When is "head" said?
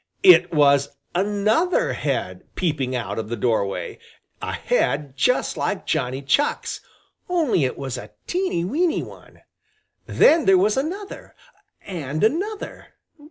1.93-2.41, 4.53-5.15